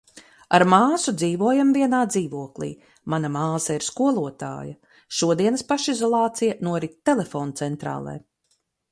Ar 0.57 0.63
māsu 0.73 1.11
dzīvojam 1.21 1.73
vienā 1.73 1.97
dzīvoklī. 2.13 2.69
Mana 3.13 3.29
māsa 3.35 3.75
ir 3.79 3.85
skolotāja. 3.87 4.73
Šodienas 5.19 5.65
pašizolācija 5.73 6.57
norit 6.69 6.97
telefoncentrālē... 7.11 8.15